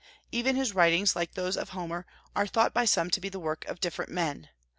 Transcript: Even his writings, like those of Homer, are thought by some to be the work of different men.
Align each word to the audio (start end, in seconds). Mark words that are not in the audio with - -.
Even 0.31 0.55
his 0.55 0.73
writings, 0.73 1.15
like 1.15 1.35
those 1.35 1.55
of 1.55 1.69
Homer, 1.69 2.07
are 2.35 2.47
thought 2.47 2.73
by 2.73 2.85
some 2.85 3.11
to 3.11 3.21
be 3.21 3.29
the 3.29 3.37
work 3.39 3.65
of 3.65 3.79
different 3.79 4.09
men. 4.11 4.49